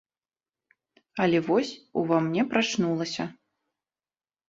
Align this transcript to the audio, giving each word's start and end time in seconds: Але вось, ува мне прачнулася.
Але 1.27 1.43
вось, 1.51 1.71
ува 2.03 2.17
мне 2.27 2.49
прачнулася. 2.57 3.23